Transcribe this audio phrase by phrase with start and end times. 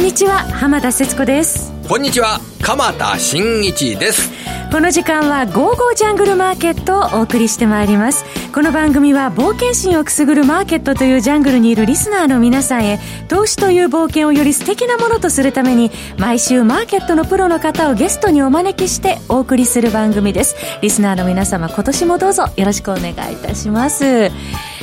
[0.00, 1.72] んにちは浜田節子です。
[1.86, 4.32] こんにちは鎌田新一です。
[4.72, 8.24] この時間は「ゴーゴージャングルマーケット」をお送りしてまいります。
[8.54, 20.56] この番組は冒険心をくすぐるマーケットというジャングルにいるリスナーの皆さんへ投資という冒険をより素敵なものとするために毎週マーケットのプロの方をゲストにお招きしてお送りする番組です。
[20.80, 24.30] リスナーの皆様今年もどうぞよろしくお願いいたします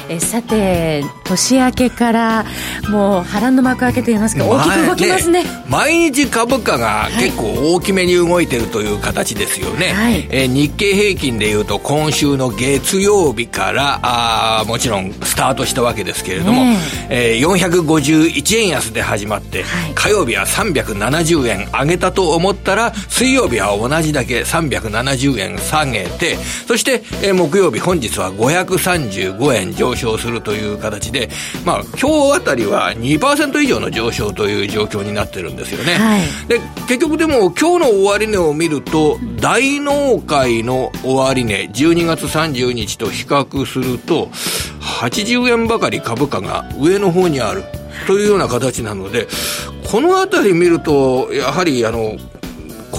[0.09, 2.45] えさて年明けから
[2.89, 16.77] もう波乱の幕開けといいますか大きく動きますね、ね、毎日株価が結構大きめに動いてるという形ですよね、はい、え日経平均でいうと今週の月曜日からあもちろんスタートしたわけですけれども、ね
[17.09, 17.27] え。
[17.35, 26.35] ー、451円安で始まって、はい、火曜日は370円上げたと思ったら水曜日は同じだけ370円下げて
[26.67, 31.29] そして、えー、木曜日本日は535円上昇昇するという形で、
[31.65, 35.95] まあ、今日あたりは2%以上の上昇という状況になってるんですよね。
[35.95, 44.29] はい、で、結局でも今日の終値を見ると、大納会の終値、12月30日と比較すると、
[44.81, 47.63] 80円ばかり株価が上の方にある
[48.05, 49.27] というような形なので、
[49.89, 52.17] このあたり見ると、やはりあの、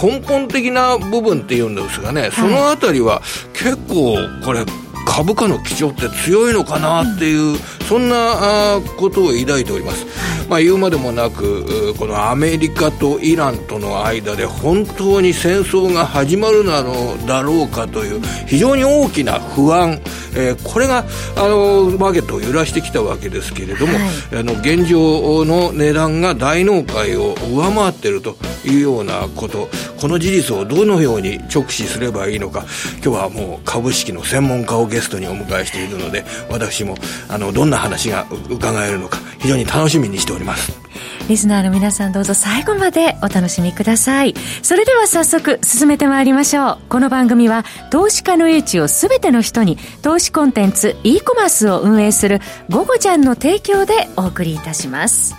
[0.00, 3.20] 根本的な部分っていうんですがね、そのあたりは
[3.52, 4.64] 結構これ、
[5.08, 10.06] 株価の基調って強いのかなっていう、うん、そんなことを抱いております。
[10.48, 20.00] まあ、言うまでもなく、このアメリカとイランとの間で本当に戦争が始まるのだろうかという非常に大きな不安、
[20.34, 21.04] えー、これが
[21.36, 29.68] あのマーケットを揺らしてきたわけですけれども、はい、あの現状の値段が大納会を上回っているというようなこと
[30.00, 32.64] この事実をどのように直視すればいいのか
[33.02, 36.96] 今日はもう株式の専門家をゲストにお迎えしているので私も
[37.28, 40.87] あのどんな話が伺えるのか非常に楽しみにしております
[41.28, 44.34] リスナーの皆さんどうぞ最後までお楽しみください。
[44.62, 46.78] それでは早速進めてまいりましょう。
[46.88, 55.34] この番組は投資家の英知を全ての人に投資コンテンツ e コマースを運営する「ゴゴちゃん」の提供でお送りいたします。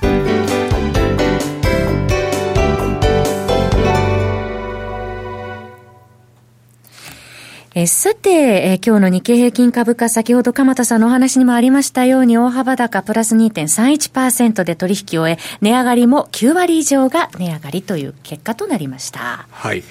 [7.76, 19.46] えさて、え今日の日経平均株価、先ほど鎌田さんのお話にもありましたように、大幅高プラス2.31%で取引を終え、値上がりも9割以上が値上がりという結果となりました。
[19.52, 19.84] はい。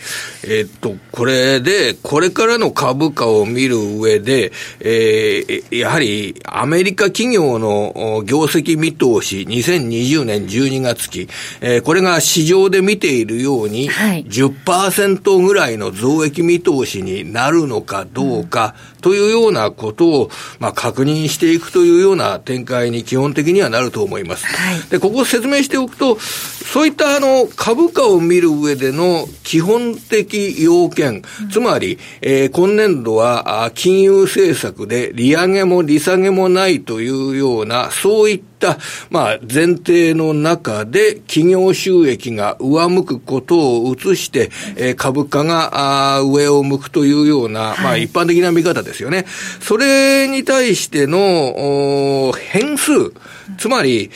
[0.43, 4.51] えー、っと、これで、これからの株価を見る上で、
[4.81, 11.29] えー、やはりアメリカ企業の業績見通し、2020年12月期、
[11.61, 24.47] えー、これが市場で見ているように、はい、10%ぐらいの増益見通しになるのかどうかというようなことを、まあ、確認していくというような展開に基本的にはなると思います。
[24.47, 38.48] はい、で、ここを説明しておくと、そういったあの株価を見る上での基本的要件、つまり、えー、今年度は金融政策で利上げも利下げもないというような、そういった、
[39.11, 49.25] まあ、前提の中で企業収益が上向くことを移して、えー、株価があ上を向くというような、まあ、一般的な見方ですよね。
[49.61, 53.13] それに対しての変数、
[53.59, 54.11] つまり、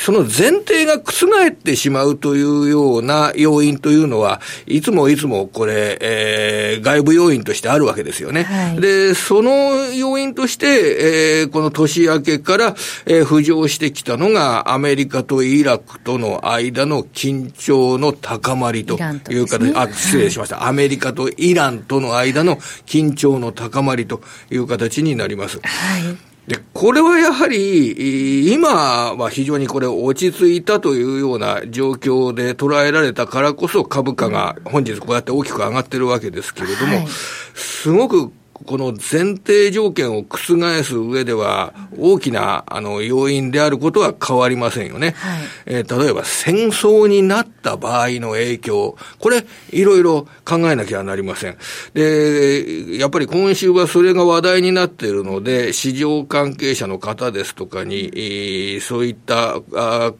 [0.00, 8.44] その前提が覆ってしまうというような要因というのは、いつもいつもこれ、えー、外部要因としてあるわけですよね。
[8.44, 9.50] はい、で、その
[9.92, 12.74] 要因として、えー、この年明けから、
[13.04, 22.56] えー、浮上してきたのが、アメリカとイラクとの間の緊張の高まりという形、ね、あ、失礼しました、アメリカとイランとの間の
[22.86, 25.60] 緊張の高まりという形になります。
[25.62, 37.06] はいで、これはやはり、今は非常にこれ落ち着いたというような状況で捉えられたからこそ株価が本日こうやって大きく上がってるわけですけれども、
[37.54, 38.32] すごく
[38.66, 45.14] この前提条件を覆す上では、大きな、あの、要因であることは変わりませんよね。
[45.16, 51.56] はい、えー、例えば、戦争になった場合の影響、これ、いろいろ考えなきゃなりません。
[51.94, 59.60] で、やっぱり今週はそれが話題になっているので、市場関係者の方ですとかに、そういった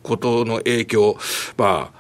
[0.02, 1.16] ことの影響、
[1.56, 2.00] まあ、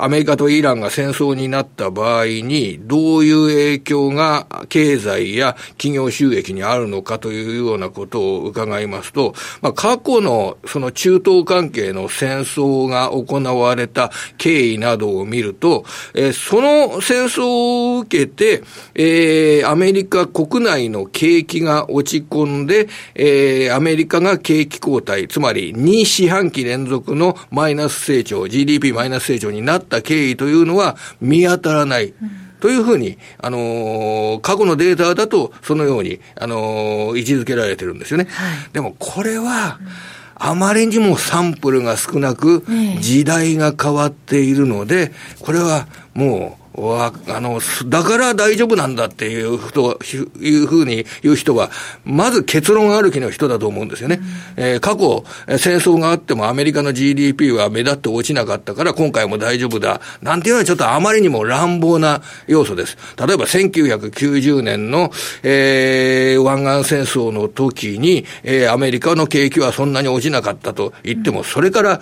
[0.00, 15.84] アメリカとイランが戦争になった場合に、どういう影響が経済や企業収益にあるのかというようなことを伺いますと、まあ、過去のその中東関係の戦争が行われた経緯などを見ると、
[16.14, 18.62] えー、その戦争を受けて、
[18.94, 32.14] えー、アメリカ国内の景気が落ち込んで、えー、アメリカが景気後退、つまり2四半期連続のマイナス成長、GDP マイナス成長になった経緯というのは見当たらない。
[32.60, 38.26] というふうに、あのー、過去のデータだと、そのように、あのー、位置づけられてるんですよね。
[38.30, 39.78] はい、でも、これは、
[40.38, 42.64] あまりにもサンプルが少なく、
[43.00, 45.86] 時代が変わっているので、これは
[46.16, 49.98] もう、わ、あの、だから大丈夫なんだっていう人、
[50.40, 51.70] いうふうに言う人は、
[52.06, 54.20] まず結論ある気の人だと思うんですよね。
[54.56, 55.24] うん、えー、過去、
[55.58, 60.00] 戦争があってもアメリカの GDP は目立って落ちなかったから今回も大丈夫だ。
[60.22, 62.96] なんていうのはちょっとあまりにも乱暴な要素です。
[63.18, 65.10] 例えば1990年の、
[65.42, 72.00] えー、湾岸戦争の時に、えー、アメリカの景気はそんなに落ちなかったと言っても、それから、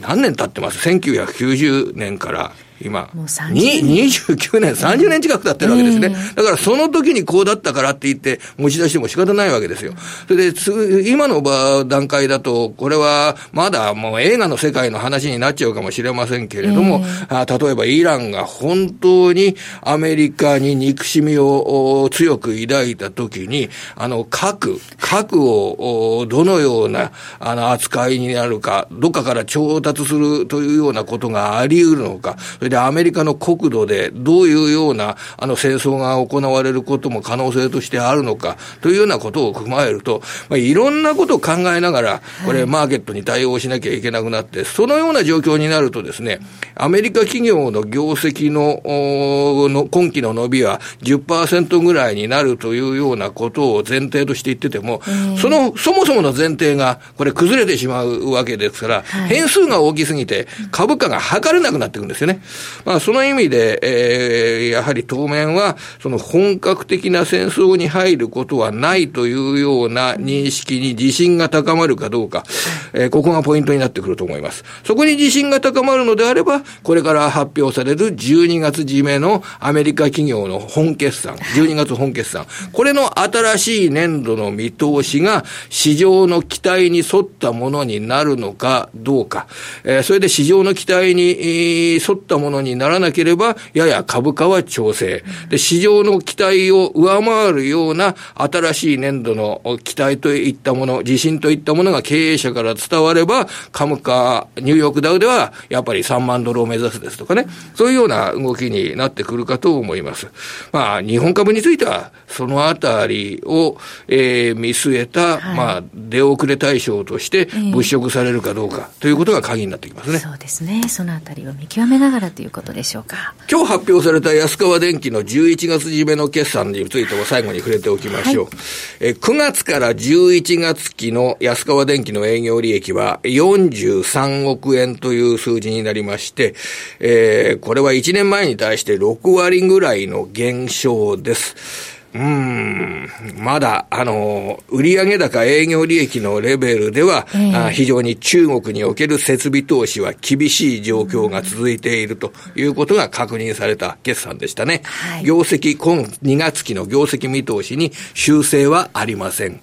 [0.00, 2.52] 何年経ってます ?1990 年から
[2.84, 3.08] 今。
[3.14, 6.08] もう29年、30年近く経ってるわけですね。
[6.10, 9.94] えー、だからその時にこうだったからって言って持ち出しても仕方ないわけですよ。
[10.28, 17.00] それで、今の場、段階だと、これはまだもう映画の世界の話になっちゃうかもしれませんけれども、
[17.30, 46.40] えー、あ例えばイランが本当にアメリカに憎しみを強く抱いた時に、あの、核、核をどのようなあの扱いになるか、どっかから調達するというようなことがあり得るのか、それでアメリカの国土でどういうようなあの戦争が行われることも可能性としてあるのかというようなことを踏まえると、まあ、いろんなことを考えながら、これ、マーケットに対応しなきゃいけなくなって、そのような状況になるとですね、
[46.74, 55.00] アメリカ企業の業績のの今期の伸びは10%ぐらいになるというようなことを前提として言ってても、
[55.40, 62.40] その、そもそもの前提が、これ崩れてしまうわけですから、変数が大きすぎて、株価が測れなくなっていくんですよね。
[62.84, 72.44] まあ、その意味で、えー、やはり当面は、その本格的な戦争に入ることはないというような認識に自信が高まるかどうか、
[72.92, 74.64] えー、ここがポイントになってくると思います。
[74.84, 89.46] そこに自信が高まるのであれば、これから発表される12月締めのアメリカ企業の本決算、12月本決算、これの新しい年度の見通しが市場の期待に沿ったものになるのかどうか、
[89.84, 95.24] えー、それで市場の期待に沿ったものにならなければ、やや株価は調整。
[95.48, 110.28] で、市場の期待を上回るような新しい年度の期待といったもの、自信といったものが経営者から伝われば、株価、ニューヨークダウでは、やっぱり3万ドルを目指すですとかね、そういうような動きになってくるかと思います。
[110.72, 120.18] まあ、日本株については、そのあたりを、えー、見据えた、はい、まあ、出遅れ対象として物色されるかどうか、ということが鍵になってきますね。
[120.18, 120.88] そうですね。
[120.88, 123.34] そのあたりを見極めながらということでしょうか。
[123.50, 128.44] 今日発表された安川電機の11月締めの決算についても最後に触れておきましょう。
[128.46, 128.54] はい、
[129.00, 136.54] え9月から11月期の安川電機の営業利益は43億円という数字になりまして、
[137.00, 141.93] えー、これは1年前に対して6割ぐらいの減少です。
[142.14, 143.08] うん、
[143.38, 154.82] まだ、あの、売上高営業利益のレベルでは、えー、非常に中国における設備投資は厳しい状況が続いているということが確認された決算でしたね。
[154.84, 159.50] はい、業績、今2月期の業績見通しに修正はありません。
[159.50, 159.60] はい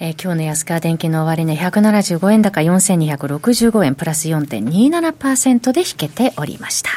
[0.00, 6.90] えー、今日の安川電機の終値、ね、175円高4265円プラス4.27%で引けておりました。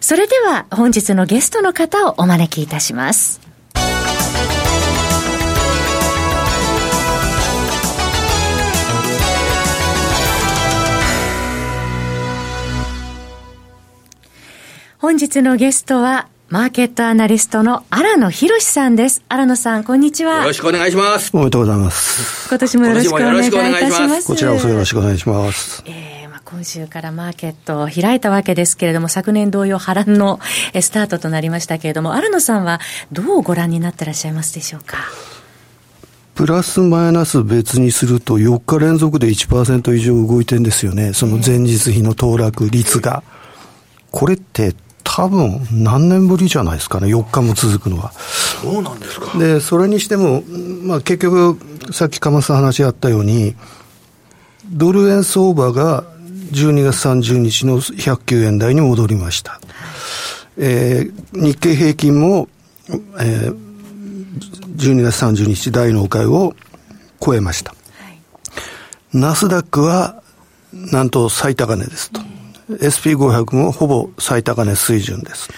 [0.00, 3.49] それでは本日のゲストの方をお招きいたします。
[15.00, 19.24] 本日のゲストは、マーケットアナリストの荒野博さんです。
[19.30, 20.40] 荒野さん、こんにちは。
[20.42, 21.30] よろしくお願いします。
[21.32, 22.50] おめでとうございます。
[22.50, 24.26] 今年もよろしくお願いいたします。
[24.26, 25.82] こちらこそよろしくお願いします。
[25.86, 30.38] えー今週からマーケットを開いたわけですけれども、昨年同様波乱の
[30.80, 32.78] スタートとなりましたけれども、荒野さんは
[33.10, 34.98] どうご覧になってらっしゃいますでしょうか？
[36.34, 41.14] プラスマイナス別にすると4日連続で1%以上動いてるんですよね。
[41.14, 43.22] その前日比の騰落率が。
[44.10, 44.74] これって
[45.12, 48.12] 多分何年ぶりじゃないですかね、4日も続くのは。
[48.12, 49.36] そうなんですか。
[49.36, 50.44] で、それにしても、
[50.84, 51.58] まあ結局、
[51.92, 53.56] さっき鎌田さん話あったように、
[54.70, 56.04] ドル円相場が
[56.52, 59.60] 12月30日の109円台に戻りました。
[60.56, 62.48] えー、日経平均も、
[63.18, 63.56] えー、
[64.76, 66.54] 12月30日大納会を
[67.20, 67.72] 超えました。
[67.72, 67.76] は
[68.10, 70.22] い、ナスダックは、
[70.72, 72.20] なんと最高値ですと。
[72.78, 75.48] SP500 もほぼ最高値水準です。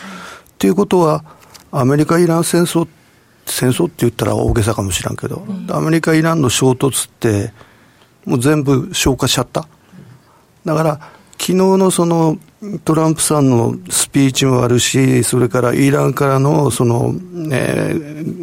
[0.59, 1.25] ということは、
[1.71, 2.87] アメリカ・イラン戦争、
[3.47, 7.53] 戦争って言ったら大げさかもしらんけど、アメリカ・イランの衝突って、
[8.25, 9.67] もう全部消化しちゃった。
[10.65, 11.01] だから、
[11.33, 12.39] 昨日のその
[12.85, 17.97] トランプさんのスピーチもあるし、それからイランからのその、ね、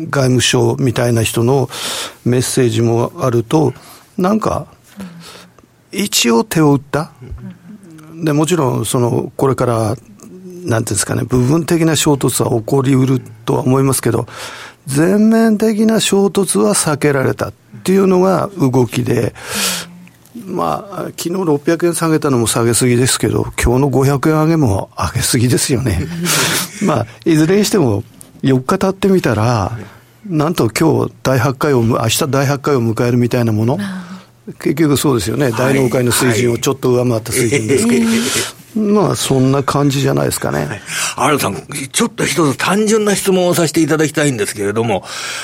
[0.09, 1.69] 外務省みたいな人の
[2.25, 3.73] メッセージもあると、
[4.17, 4.67] なんか、
[5.93, 7.11] 一応手を打った。
[8.23, 9.95] で、もちろん、その、これから、
[10.65, 14.27] なんていうんですかね、部分的な衝突は起こりうるとは思いますけど、
[14.85, 19.33] 全面的な衝突は避けられたっていうのが動きで、
[20.45, 26.07] まあ、昨日600円下げたのも下げすぎですけど、今日の500円上げも上げすぎですよね。
[26.83, 28.03] まあ、いずれにしても、
[28.43, 29.77] 4日経ってみたら、
[30.27, 33.77] なんと今日第8回を、明日第8回を迎えるみたいなもの。
[34.53, 38.05] 結局そうですよね、大納会の水準をちょっと上回った水準ですけど、
[38.75, 40.81] まあ、そんな感じじゃないですかね。
[41.15, 41.55] はい、さん、
[41.91, 45.03] ちょっと一つ単純な質問をさせていただきたいんですけれども、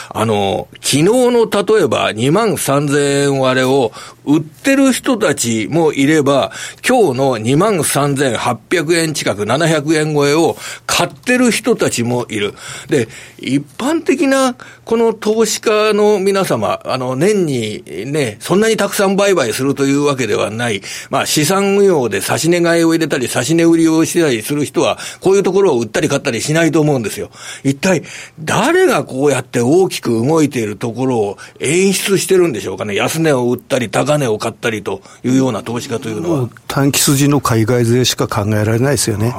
[0.09, 3.91] あの、昨日の例えば2万3000円割れを
[4.25, 6.51] 売ってる人たちもいれば、
[6.87, 10.55] 今日の2万3800円近く700円超えを
[10.85, 12.53] 買ってる人たちもいる。
[12.89, 13.07] で、
[13.39, 14.55] 一般的な
[14.85, 27.29] この投資家の皆様、あの、年にね、そんなにたくさん売買するというわけではない、まあ資産運用で差し値買いを入れたり、差し値売りをしたりする人は、こういうところを売ったり買ったりしないと思うんですよ。
[27.63, 28.03] 一体、
[28.39, 32.95] 誰がこうやって大きく動いているところを演出してるんでしょうかね。
[32.95, 36.49] 安値を売ったり、高値を買ったりというような投資家というのは。
[36.67, 39.35] 短期筋の海外税しか考えられないですよね。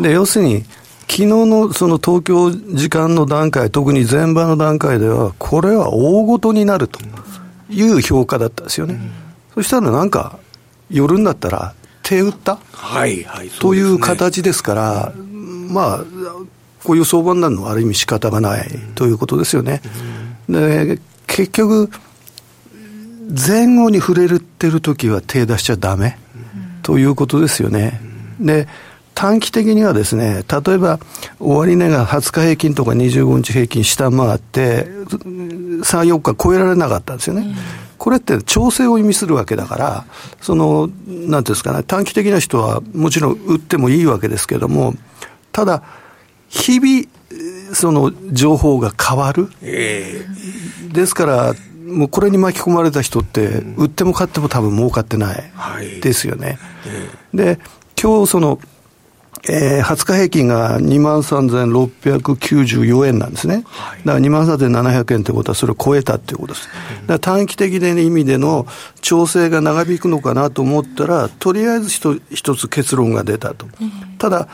[0.00, 0.64] で、要するに、
[1.08, 7.00] 昨日のその東京時間の段階、特に前場の段階では、これは大ごとになると
[7.70, 9.00] いう評価だったんですよね。
[9.54, 10.38] そしたらなんか、
[10.90, 11.74] 夜になったら、
[12.08, 15.12] 手打った、はいはい、という形ですから、
[15.68, 16.04] まあ、
[16.82, 19.82] こういう相場になるのはある意味仕方がないということですよね。
[20.48, 21.90] で、結局、
[23.46, 26.16] 前後に触れてるときは手出しちゃだめ
[26.82, 28.00] ということですよね。
[28.40, 28.68] で、
[29.18, 31.00] 短期的にはですね、例えば
[31.40, 37.52] 終値が20日平均とか25日平均下回って、3、4日超えられなかったんですよね。
[37.98, 40.04] これって調整を意味するわけだから、
[40.40, 44.94] その、なんていうんですかね、短期的な人はもちろん売ってもいいわけですけれども、
[45.50, 45.82] ただ、
[46.48, 49.50] 日々、その情報が変わる。
[49.62, 51.54] えー、ですから、
[51.88, 55.50] もうこれに巻き込まれた人って、売っても買っても多分儲かってない
[56.02, 56.60] ですよね。
[57.34, 57.58] で、
[58.00, 58.60] 今日その、
[59.48, 63.64] えー、20日平均が2万3694円なんですね。
[63.66, 66.68] はい、だから2万3700円ということはそれを超えたっていうことです。
[67.06, 68.66] だ短期的な意味での
[69.00, 73.66] 調整が長引くのかなと思ったら、とりあえず一つ結論が出たと。
[74.18, 74.48] ただ、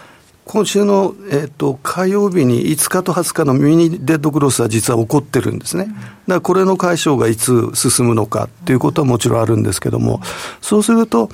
[0.44, 5.86] 今週の、えーと、火曜日に5日と20日のミニデッドクロスは実は起こってるんですね。
[5.86, 10.20] だからこれの解消がいつ進むのかっていうことはもちろんあるんですけども、
[10.60, 11.30] そうすると、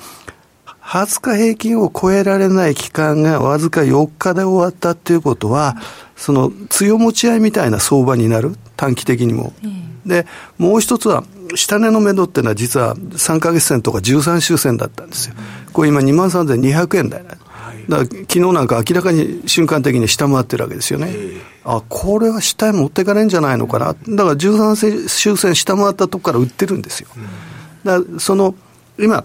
[0.91, 5.77] 20日平均を超えられない期間がわずか4日で終わったっていうことは、
[6.17, 9.53] その強持ち合いみたいな相場になる、短期的にも。
[10.05, 11.23] で、もう一つは、
[11.55, 15.35] 下値の目処っていうのは実は3か月線とか13週線だったんですよ。
[15.71, 17.37] これ今2万3200円台だか
[17.87, 21.13] ら昨日なんか明らかに瞬間的に下回ってるわけですよね。
[21.63, 23.87] あ、これは下へ持っていかれんじゃないのかな。
[23.87, 27.07] だから13周線下回ったとこから売ってるんですよ。
[27.85, 28.55] だからその、
[28.99, 29.23] 今、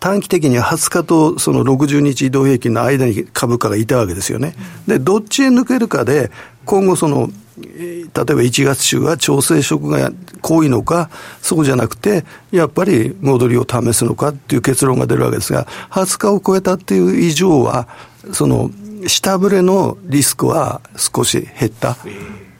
[0.00, 4.54] 短期的には20日とその60日移動平均の間に株価がいたわけですよね。
[4.86, 6.30] で、どっちへ抜けるかで、
[6.64, 10.12] 今後その、例えば1月中は調整色が
[10.42, 11.10] 濃いのか、
[11.42, 17.88] そうじゃなくて、やっぱり戻りを試すのかっていう結論が出るわけですが、20日を超えたっていう以上は、
[18.32, 18.70] その、
[19.06, 21.96] 下振れのリスクは少し減った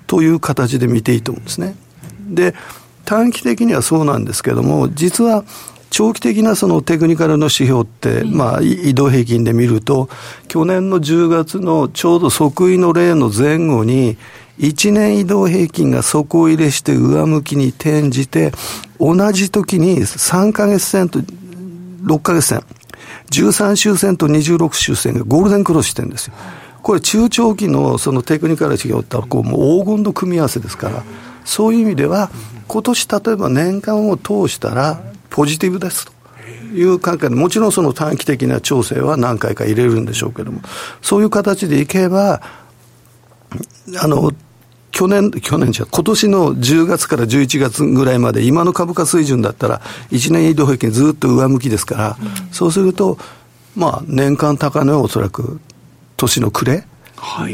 [0.07, 1.76] という形で見ていいと思うんですね。
[2.28, 2.54] で、
[3.04, 5.45] 短期的にはそうなんですけども、実は
[5.90, 10.09] 長期的なそのテクニカルの指標って、まあ、移動平均で見ると、
[10.49, 14.16] 去年の10月のちょうど即位の例の前後に、
[14.59, 18.52] 1年移動平均が底入れして上向きに転じて、
[18.99, 22.64] 同じ時に3ヶ月線と6ヶ月線、
[23.30, 26.35] 13周線と26周線がゴールデンクロスしてるんですよ。
[26.83, 31.04] これ中長期のそのテクニカル指標ってこうもう黄金の組み合わせですから、
[31.45, 32.30] そういう意味では、
[32.66, 36.12] 今年例えば年間を通したら、ポジティブですと
[36.75, 40.61] いう考えで、もちろんその短期的な調整は何回か入れるんでしょうけども、
[41.02, 42.42] そういう形でいけば、
[44.00, 44.32] あの、
[44.90, 49.80] 去年、去年じゃ、今年の10月から11月ぐらいまで、今の株価水準だったら、
[50.11, 52.16] 1年移動平均ずっと上向きですから、
[52.52, 53.18] そうすると、
[53.76, 55.61] まあ、年間高値はおそらく、
[56.16, 56.85] 年の暮れ、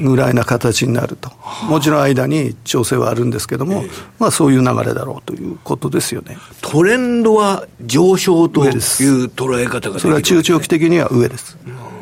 [0.02, 6.37] ぐらいな形になると、はい、もちろん間に調整はあるんですけども、えー、まあ、そういう流れだろうということですよね。
[6.61, 11.59] トレンドは上昇という捉え方が、ね、それは中長期的には上です。
[11.66, 11.94] うん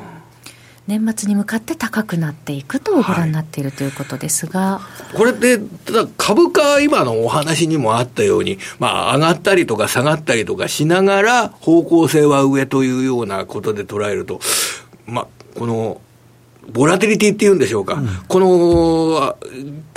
[0.88, 4.80] 年末に向かって高くなっていくとご覧になっている、ということですが。
[5.14, 14.40] これで、ただ株価、今のお話にもあったように、まあ、上がったりとか下がったりとかしながら、方向性は上というようなことで捉えると、
[15.06, 15.26] まあ、
[15.56, 16.00] この
[16.70, 19.36] ボラティリティっていうんでしょうか、うん、この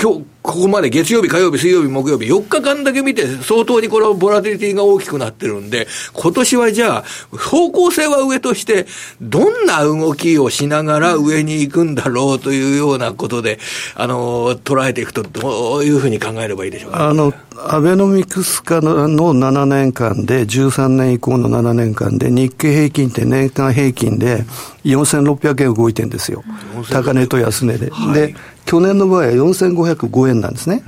[0.02, 7.04] 今日ここまで月曜日、火曜日、水曜日、木曜日、4日間だけ見て、相当にこのボラティリティが大きくなってるんで、今年はじゃあ、
[7.36, 8.86] 方向性は上として、
[9.20, 13.58] どんな動きをしながら上に行くんだろうというようなことで、
[13.96, 17.34] あの、捉えていくと、どういうふうに考えればいいでしょうか、あの、
[17.68, 24.46] アベノミクス化の7年間で、13年以降の7年間で、日経平均って年間平均で
[24.92, 26.44] 4600円動いてるんですよ。
[26.92, 27.90] 高値と安値で。
[27.90, 30.84] はい、で去年の場合は4505円なんですね。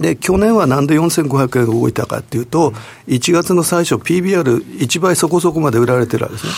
[0.00, 2.72] で、去年はなんで4500円が動いたかっていうと、
[3.08, 6.52] 1月の最初、PBR1 倍そこそこまで売られてるわけですね。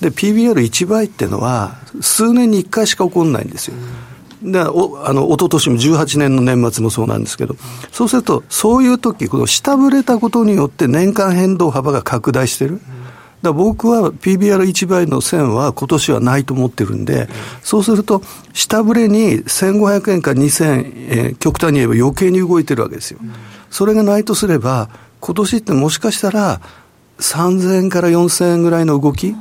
[0.00, 3.74] で、PBR1 倍っていうのは、数年に1回しか起こらないんですよ。
[4.42, 7.54] で、お、あの、一昨年も18年の年末もそうなんですけど、
[7.92, 12.80] そうすると、そういう時、この下振れたことによって年間変動幅が拡大してる。
[12.94, 12.99] うん
[13.42, 17.28] だ僕は PBR1 倍の線は今年はないと思ってるんで、
[17.62, 23.18] そうすると、下振れに1500円か2000円、えー、極端に言えば余計に動いてるわけですよ。
[23.70, 26.60] それがないとすれば、今年ってもしかしたら、
[27.18, 29.34] 3000円から4000円ぐらいの動き、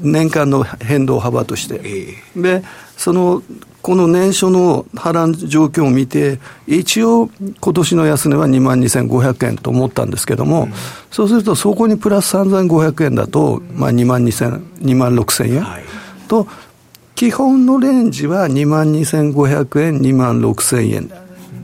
[0.00, 2.14] 年間の変動幅として。
[2.36, 2.62] で、
[2.96, 3.42] その
[3.88, 10.72] この年初の波乱状況を見て、一応、今年の安値は2万2500円と思ったんですけども、うん、
[11.10, 15.84] そうすると、そこにプラス3500円だと、まあ、2万2000、2万6000円、はい、
[16.28, 16.46] と、
[17.14, 21.10] 基本のレンジは2万2500円、2万6000円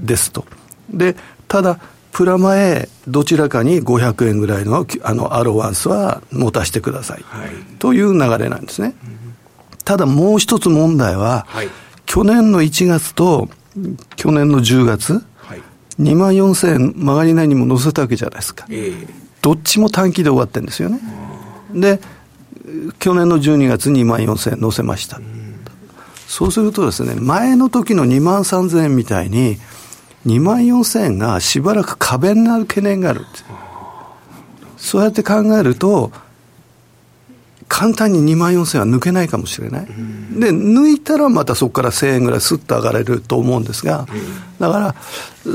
[0.03, 0.47] ですと。
[0.89, 1.17] で、
[1.47, 1.79] ただ、
[2.13, 8.95] プラマへどちらかに500円ぐらいのあのアロワンスは持たせてください、はい、という流れなんですね。
[9.85, 11.69] ただもう一つ問題は、はい
[12.07, 13.49] 去年の1月と
[14.17, 15.63] 去年の10月、はい、
[16.01, 19.09] 2万4000円曲がりないにも載せたわけじゃないですか、えー、
[19.43, 21.01] どっちも短期で終わってるんですよね。
[21.73, 22.01] で、
[22.99, 25.21] 去年の12月2万4000円載せました。
[26.27, 29.59] そうするとですね、前の時の2万3000円みたいに、
[30.27, 33.27] 2万4000円がしばらく壁になる懸念がある
[34.77, 36.13] そうやって考えると、
[37.69, 44.07] 簡単に2万4000は抜けないかもしれない、で抜いたらまたそこから1000円ぐらいすっと上がれると思うんですが、
[44.69, 44.95] だから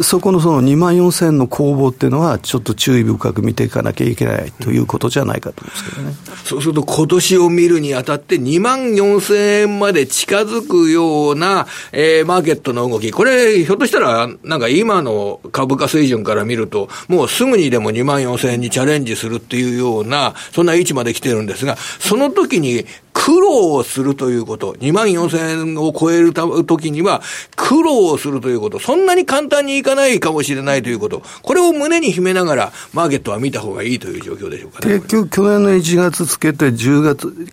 [0.04, 6.15] そこのその2万4000の攻防っていうのは、ちょっと注意深く見ていかなきゃいけないということじゃないかと思うんですけどね。
[6.43, 22.86] そうすると、今年を見るにあたって、2万4000円まで近づくような、えー、マーケットの動き、これ、ひょっとしたら、なんか今の株価水準から見ると、もうすぐにでも2万4000円にチャレンジするっていうような、そんな位置まで来てるんですが、その時に
[23.21, 27.21] 苦労をするということ、2万4000円を超える時には、
[27.58, 34.95] 苦労をするということ、そんなに簡単にいかないかもしれないということ、これを胸に秘めながら、マーケットは見た方がいいという状況でしょうかね。
[34.95, 37.47] 結局、去年の1月つけて、10月、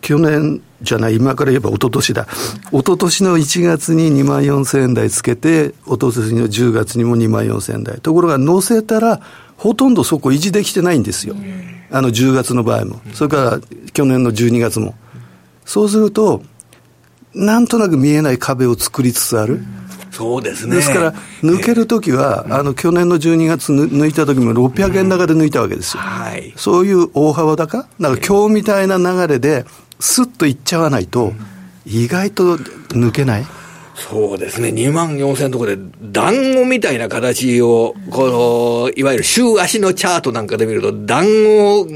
[0.00, 2.26] 去年じゃない、今から言えば一昨年だ。
[2.72, 8.00] 一昨年の1月に2万4000円台つけて、一昨年の10月にも2万4000円台。
[8.00, 9.20] ところが、乗せたら、
[9.56, 11.36] ほとんどそこ維持できてないんですよ。
[11.90, 13.00] あの10月の場合も。
[13.14, 13.60] それから
[13.92, 14.94] 去年の12月も。
[15.64, 16.42] そうすると、
[17.34, 19.62] なんとなく見えない壁を作りつつある。
[20.10, 20.76] そうですね。
[20.76, 26.02] ですから、抜けるときは、あの、去年の12月抜いたときも600円高で抜いたわけですよ。
[26.02, 26.54] はい。
[26.56, 27.86] そういう大幅高？
[27.98, 29.66] なんか今日みたいな流れで、
[30.00, 31.34] スッといっちゃわないと、
[31.84, 33.46] 意外と抜けない？
[33.96, 41.86] そうですね、2万4000とこで、団子みたいな形を、この、いわゆる週足のチャートなんかで見ると、団子を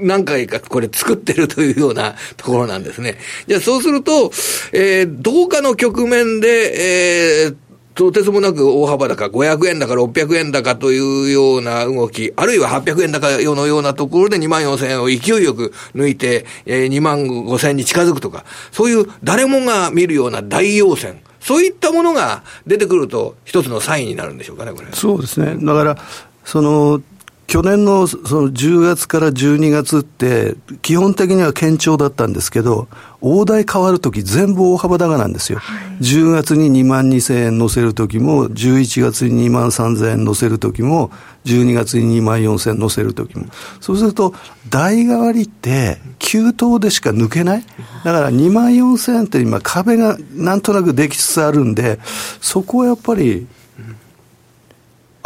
[0.00, 3.16] 何回かこれ作ってるというようなところなんですね。
[3.46, 4.30] じゃあそうすると、
[4.72, 7.56] えー、どうかの局面で、えー、
[7.94, 21.22] とてつもなく大幅高、500円高、600円高というような動き、あるいは800円高のようなところで2万4000円を勢いよく抜いて、えー、2万5000円に近づくとか、そういう誰もが見るような大要線。
[21.46, 24.88] そういったものが出てくると、一つのサインになるんでしょうかね、これ。
[24.90, 25.56] そうですね。
[25.64, 25.96] だから、
[26.44, 27.00] その、
[27.46, 32.88] 去年のその10月から12月って、基本的には堅調だったんですけど、
[33.20, 35.60] 大台変わるとき全部大幅高なんですよ。
[35.60, 41.10] はい、10月に2万2000円乗せるときも、11月に2万3000円乗せるときも、
[41.44, 43.46] 12月に2万4000円乗せるときも。
[43.80, 44.34] そうすると、
[44.68, 47.64] 代替わりって、急騰でしか抜けない
[48.04, 52.00] だから2万4000円って今壁がなんとなくできつつあるんで、
[52.40, 53.46] そこはやっぱり、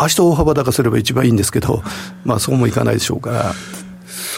[0.01, 1.83] 明日大幅高すれば一番いいんですけど、
[2.25, 3.55] まあそうもいかないでしょうから。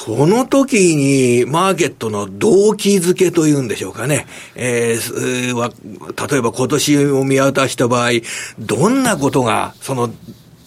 [0.05, 4.27] その時に、マーケットの動機づけというんでしょうかね。
[4.57, 8.11] えー、例えば今年を見渡した場合、
[8.59, 10.11] どんなことが、その、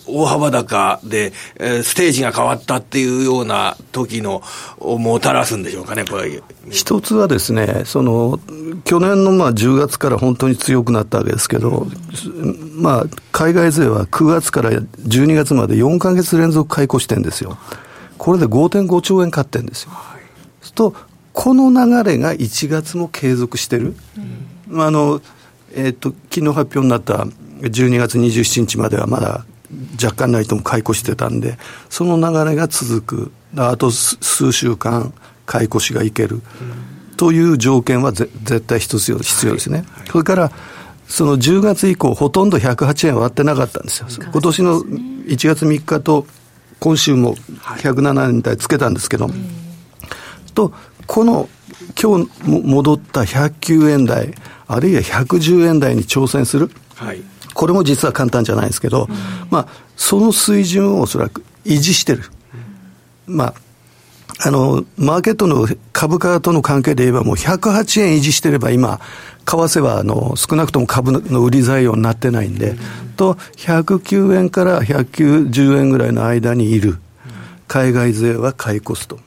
[0.08, 4.42] 大幅高で、えー、ステージが変わったっていうような時の、
[4.80, 6.42] をもたらすんでしょうかね、これ。
[6.70, 8.40] 一つはですね、その、
[8.84, 11.88] 去年のまあ10月から本当に強くなったわけですけど、
[12.76, 17.58] まあ、海外勢は9月から12月まで4か月連続買い越してんですよ。
[18.18, 19.92] これで5.5兆円買ってんですよ。
[19.92, 20.94] はい、と、
[21.34, 23.96] この流れが1月も継続してる。
[24.70, 25.22] うん、あの、
[25.76, 27.28] えっ、ー、と、昨日発表になった
[27.62, 29.46] 12月27日まではまだ
[30.02, 31.58] 若干ないとも買い越してたんで、
[31.90, 33.32] その流れが続く。
[33.58, 35.14] あと数週間、
[35.46, 36.42] 買い越しがいける。
[37.18, 39.86] という条件はぜ絶対必要必要ですね。
[39.92, 40.52] はい、それから、
[41.08, 44.08] その10月以降、ほとんど108円割ってなかったんですよ。
[44.20, 46.26] 今年の1月3日と
[46.80, 49.34] 今週も107円台つけたんですけど、はい、
[50.54, 50.74] と、
[51.06, 51.48] この
[52.02, 54.34] 今日戻った109円台、
[54.68, 56.70] あるいは110円台に挑戦する。
[56.96, 57.22] はい
[57.56, 59.16] これも実は簡単じゃないですけど、うん、
[59.50, 62.24] まあ、その水準をおそらく維持してる。
[63.28, 63.54] うん、まあ、
[64.46, 69.00] あの、マーケットの株価との関係で言えばもう108円維持してれば今、
[69.46, 72.78] 為替はあの少なくとも株の売り材料になってないんで、うん、
[73.16, 76.98] と、109円から190円ぐらいの間にいる。
[77.68, 79.20] 海外税は買い越すと。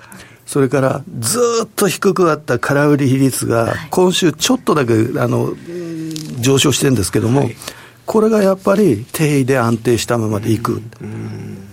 [0.46, 5.52] それからずっと低くあった空売り比率が今週ちょっとだけあの
[6.40, 7.56] 上昇してるんですけども、はい
[8.08, 10.80] これがやっぱり定位で安定したままでいく。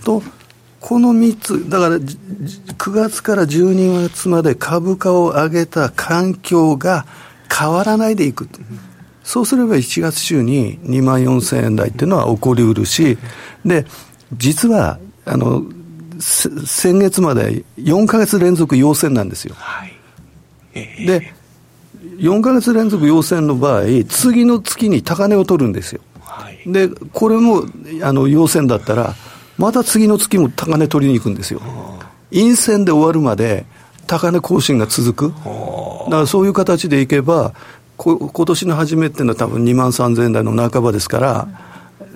[0.03, 0.21] と、
[0.81, 7.05] この3つ、だから9月から12月まで株価を上げた環境が
[7.49, 8.49] 変わらないでいく。
[9.23, 13.17] そうすれば1月中に2万4000円台っていうのは起こりうるし、
[13.63, 13.85] で、
[14.33, 15.63] 実は、あの、
[16.19, 19.55] 先月まで4か月連続陽線なんですよ。
[19.57, 19.93] はい
[20.73, 21.33] えー、で、
[22.17, 26.01] 4か月連続陽線の場合、次の月に高値を取るんですよ。
[26.65, 27.65] で、これも、
[28.01, 29.15] あの、陽線だったら、
[29.57, 31.61] また次の月も高値取りに行くんですよ。
[32.31, 33.65] 陰線で終わるまで、
[34.07, 35.33] 高値更新が続く。
[36.05, 37.53] だからそういう形でいけば、
[37.97, 41.47] こ今年の初めっていうのは多分2万3000円台の半ばですから、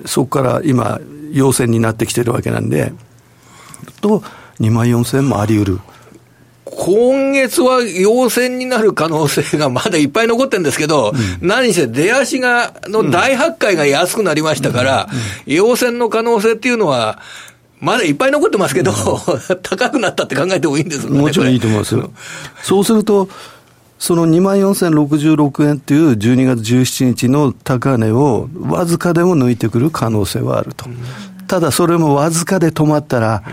[0.06, 1.00] そこから今、
[1.32, 2.94] 陽線になってきてるわけなんで、
[4.02, 4.24] と、
[4.60, 5.80] 2万4000円もあり得る。
[6.72, 15.10] 今月は陽線になる可能性がまだいっぱい残ってるんですけど、うん、何せ出足が、の大発会が安くなりましたから、
[15.46, 17.20] 陽線の可能性っていうのは、
[17.80, 18.92] まだいっぱい残ってますけど、
[19.64, 22.12] 高くなったって考えてもいいんですもちろんいいと思いますよ。
[22.62, 23.30] そうすると、
[23.98, 30.86] その2万4066円っていう12月17日の高値をわずかでも抜いてくる可能性はあると。
[31.48, 33.44] ただそれもわずかで止まったら、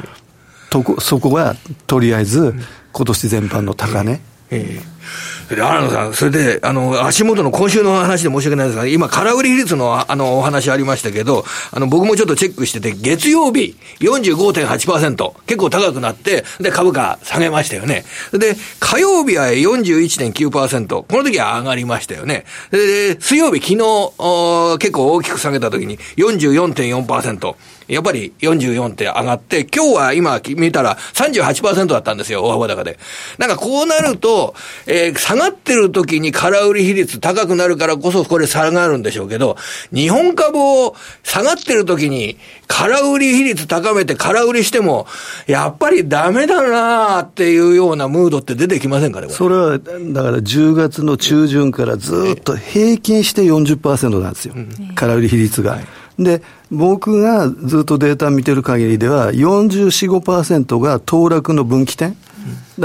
[0.71, 2.55] とこそこはとりあえず
[2.97, 4.21] 今年全般の高値？
[4.51, 18.05] ええで、新野さん、それで、あの、足元の今週の話で申し訳ないですが、今、空売り比率の、あの、お話ありましたけど、あの、僕もちょっとチェックしてて、月曜日、45.8%、結構高くなって、で、株価下げましたよね。
[18.33, 22.45] で、火曜日は41.9%、この時は上がりましたよね。
[22.73, 27.55] で、水曜日、昨日、結構大きく下げた時に44.4%。
[27.89, 32.99] やっぱり44って上がって、今日は今見たら38%だったんですよ、大幅高で。
[33.39, 34.55] なんかこうなると、
[34.87, 39.57] えー、下がってる時に空売り比率高くなるからこそこれ下がるんでしょうけど、
[39.93, 45.07] 日本株を下がってる時に空売り比率高めて空売りしても、
[45.47, 54.55] やっぱりダメだなっていうようなムードって出てきませんかね、それは、だから10月の中旬からずっと平均して40%なんですよ。
[54.97, 55.73] 空売り比率が。
[55.73, 55.87] はい
[56.19, 56.41] で、
[56.71, 62.11] 僕がずっとデータ見てる限りでは、44、5%が騰落の分岐点。
[62.11, 62.21] だか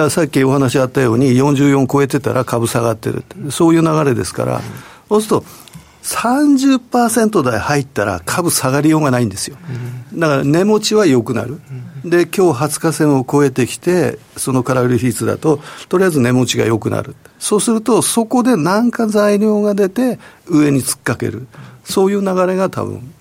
[0.03, 4.61] らさっきお話あったように、44超えてたら株下がってるそういう流れですから、
[5.09, 5.45] そうすると、
[6.03, 9.57] 30%台入ったら株下がりようがないんですよ。
[10.13, 11.59] だから値持ちは良くなる。
[12.03, 17.15] で、今日20日線を超えてきて、その空売り比率だと、とりあえず値持ちが良くなる。
[17.37, 21.47] そうすると、そこで何か材料が出て、上に突っかける。
[21.83, 23.20] そういう流れが多分最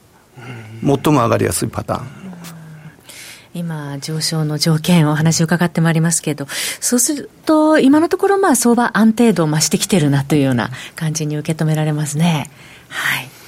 [0.82, 2.20] も上がりやすいパターン。
[3.52, 6.46] 今、上昇の条件お話を伺ってまいりますけど、
[6.80, 12.48] そうすると、今のところ、まあ、相場安定度を増してきてるなというような感じに受け止められますね。
[12.88, 13.39] はい。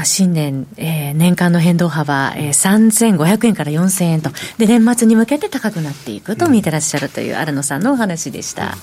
[0.00, 8.78] まあ、新年、えー、年間の変動幅、えー、3500円から4000円と、で、年末に向けて高くなっていくと見てらっしゃるという荒野さんのお話でした。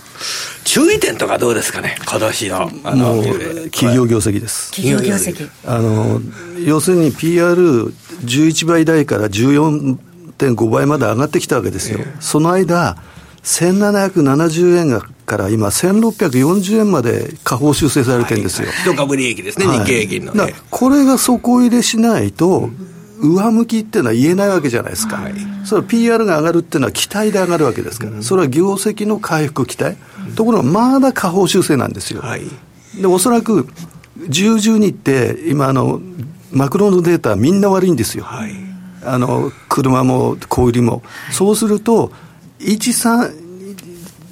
[0.63, 2.71] 注意点とかどうですかね、今年の。
[2.83, 3.23] あの、
[3.71, 4.69] 企業業績です。
[4.69, 5.49] 企業業績。
[5.65, 6.21] あの、
[6.63, 11.99] 要するに PR11 倍台から14.5倍まで上がってきたわけですよ。
[12.19, 12.95] その間、
[13.47, 18.67] 1770円がから今、1640円まで下方修正されてるんですよ。
[18.69, 22.69] 一、はい、株利益ですね、はい、日経平均の、ね、これが底入れしないと、
[23.21, 25.33] 上向きっていうのは言えないわけじゃないですか、はい、
[25.65, 29.97] それは PR が上がるっていうのは期待で上がるわけですから、それは業績の回復期待、
[30.35, 32.21] ところがまだ下方修正なんですよ。
[32.21, 32.41] はい、
[32.99, 33.67] でおそらく
[34.19, 36.01] 10、12って、今あの、
[36.51, 38.23] マクロのデータ、みんな悪いんですよ。
[38.23, 38.51] はい、
[39.03, 41.01] あの車も小売りも。
[41.31, 42.11] そうすると、
[42.59, 43.47] 1、3、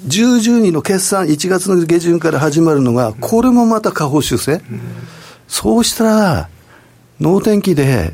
[0.06, 4.60] 10、12の決算、1月の下旬から始まるのが、これもまた下方修正、
[5.48, 6.48] そうしたら、
[7.20, 8.12] 能天気で、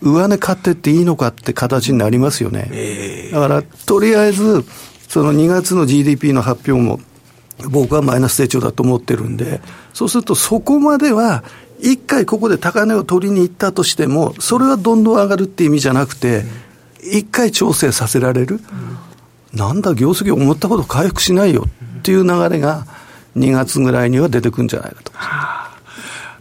[0.00, 3.30] 上値買ってっていいのかって形になりますよね。
[3.32, 4.64] だから、とりあえず、
[5.08, 7.00] その2月の GDP の発表も、
[7.70, 9.60] 僕はマイナス成長だと思ってるんで、
[9.92, 11.42] そうするとそこまでは、
[11.80, 16.44] 一回ここで高値を取りに行ったとしても、それはどんどん上がるっていう意味じゃなくて、
[17.02, 18.60] 一回調整させられる。
[19.52, 21.66] なんだ、業績思ったほど回復しないよ
[21.98, 22.86] っていう流れが、
[23.36, 25.12] 2月ぐらいには出てくるんじゃないかと。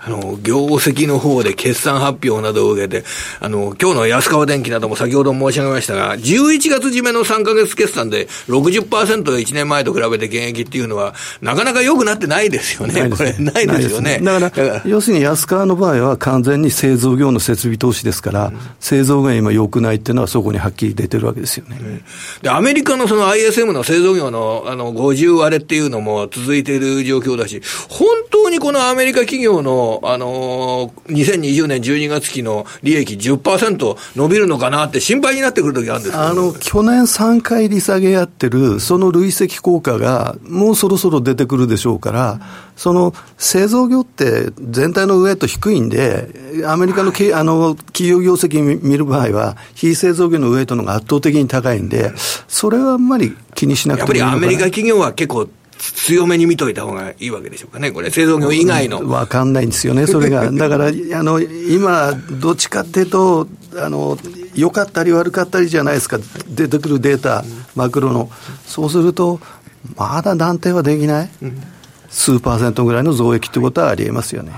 [0.08, 3.04] あの、業績の方で決算発表などを受けて、
[3.42, 13.10] あの、今日の安川電機なども先ほど申し上げましたが、11月締めの3ヶ月決算で60%、1年前と比べて減益っていうのは、なかなか良くなってないですよね。
[13.10, 14.20] これ、ないですよね。
[14.24, 22.02] だから、要するに安川の場合は完全に製造業の設備投資ですから、うん、製造が今良くないっていうのはそこにはっきり出てるわけですよね。
[22.42, 42.40] で、アメリカのその ISM の製造業のあの50割れっていうのも続いている状況だし、本当にこのアメリカ企業のあの2020年12月期の利益10%伸びるのかなって心配になってくるときあるんですあの、去年3回利下げやってる、その累積効果がもうそろそろ出てくるでしょうから、
[42.76, 46.30] その製造業って全体の上と低いんで、
[46.66, 52.12] アメリカの,、あの企業業績見る場合は、非製造業の上とのが圧倒的に高いんで、
[52.48, 59.08] それはあんまり気にしなくてもいいやっぱりアメリカ企業は結構強めに見といた方がいいわけでしょうかね、これ、製造業以外の。
[59.10, 60.50] わ、かんないんですよね、それが。
[60.52, 60.92] だから、あ
[61.24, 64.18] の、今、どっちかっていうと、あの、
[64.56, 67.44] 良かったり悪かったりじゃないですか、出てくるデータ、
[67.76, 68.30] マクロの。
[68.66, 69.40] そうすると、
[69.96, 71.30] まだ断定はできない。
[72.10, 74.52] 数パーセントぐらいの増益ってことはありえますよね。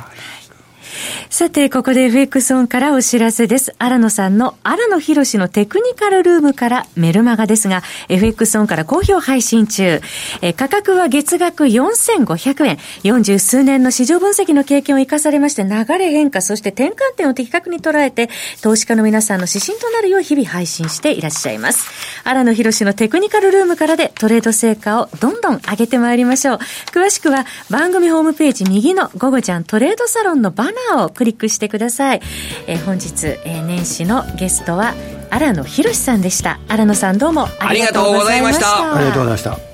[1.29, 3.75] さて、ここで FX オンからお知らせです。
[3.77, 10.01] 荒野さんの荒野博のテクニカルルームからメルマガですが、FX オンから好評配信中。
[10.41, 12.77] え価格は月額4500円。
[13.03, 18.29] 40数年の市場分析の経験を生かされまして、流れ変化、そして転換点を的確に捉えて、
[18.61, 21.89] 投資家の皆さんの指針となるよう日々配信していらっしゃいます。
[22.23, 26.57] 荒野博のテクニカルルームからでトレード成果をどんどん上げてまいりましょう。
[26.91, 32.21] 詳しくは番組ホームページ右の午後ちゃんトレードサロンのバナーをクリックしてください、
[32.67, 34.93] えー、本日、えー、年始のゲストは
[35.29, 36.59] 荒野博さんでした。
[36.67, 38.95] 荒野さんどうもありがとうございました。
[38.95, 39.69] ありがとうございました。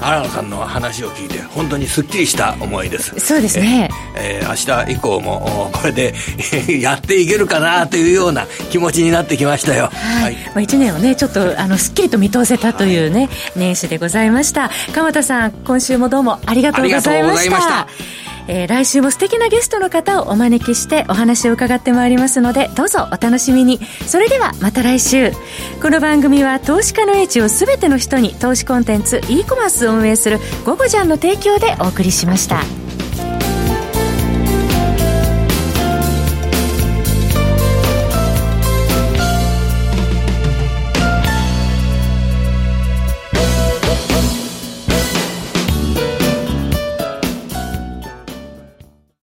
[0.00, 3.18] 荒野さんの話を聞いて本当にすっきりした思いです。
[3.18, 3.90] そうですね。
[4.16, 6.14] えー、明日以降もこれで
[6.80, 9.90] やっていけるかなというような気持ちになってきましたよ。
[9.92, 14.70] はい、はい、まあ、1年をねちょっとあのすっきりと見通せたというね、はい、年始でございました。
[14.94, 17.86] 鎌田さん今週もどうもありがとうございました
[18.48, 25.32] えー、来週も素敵なゲストの方をお招きしてお話を伺ってまいりますのでどうぞお楽しみにそれではまた来週
[25.82, 32.60] この番組は投資家の英知を全ての人に投資コンテンツ e コマースを運営する「ゴゴジャン」の提供でお送りしました。